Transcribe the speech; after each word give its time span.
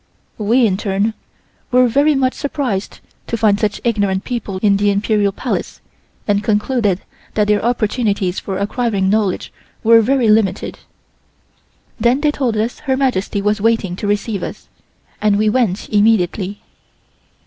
We 0.39 0.65
in 0.65 0.77
turn 0.77 1.13
were 1.71 1.87
very 1.87 2.15
much 2.15 2.33
surprised 2.33 3.01
to 3.27 3.37
find 3.37 3.59
such 3.59 3.79
ignorant 3.83 4.23
people 4.23 4.57
in 4.63 4.77
the 4.77 4.89
Imperial 4.89 5.31
Palace 5.31 5.79
and 6.27 6.43
concluded 6.43 7.01
that 7.35 7.47
their 7.47 7.63
opportunities 7.63 8.39
for 8.39 8.57
acquiring 8.57 9.09
knowledge 9.11 9.53
were 9.83 10.01
very 10.01 10.27
limited. 10.27 10.79
Then 11.99 12.19
they 12.21 12.31
told 12.31 12.57
us 12.57 12.79
Her 12.79 12.97
Majesty 12.97 13.43
was 13.43 13.61
waiting 13.61 13.95
to 13.97 14.07
receive 14.07 14.41
us, 14.41 14.69
and 15.21 15.37
we 15.37 15.49
went 15.51 15.87
immediately. 15.89 16.61